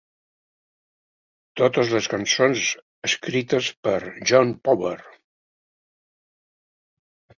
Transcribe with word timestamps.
Totes 1.61 1.91
les 1.97 2.07
cançons 2.15 2.63
escrites 3.09 3.69
per 3.89 3.95
John 4.31 4.55
Power. 4.69 4.97